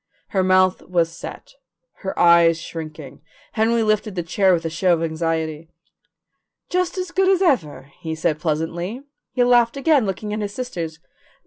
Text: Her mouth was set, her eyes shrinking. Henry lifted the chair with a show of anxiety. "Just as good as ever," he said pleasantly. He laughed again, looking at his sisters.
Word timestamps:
Her 0.29 0.43
mouth 0.43 0.81
was 0.81 1.11
set, 1.11 1.53
her 1.97 2.17
eyes 2.17 2.57
shrinking. 2.59 3.21
Henry 3.51 3.83
lifted 3.83 4.15
the 4.15 4.23
chair 4.23 4.51
with 4.51 4.65
a 4.65 4.69
show 4.71 4.93
of 4.93 5.03
anxiety. 5.03 5.69
"Just 6.69 6.97
as 6.97 7.11
good 7.11 7.29
as 7.29 7.43
ever," 7.43 7.91
he 7.99 8.15
said 8.15 8.39
pleasantly. 8.39 9.03
He 9.33 9.43
laughed 9.43 9.77
again, 9.77 10.07
looking 10.07 10.33
at 10.33 10.39
his 10.41 10.55
sisters. 10.55 10.97